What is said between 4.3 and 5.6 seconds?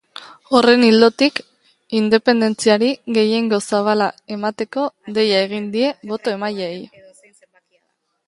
emateko deia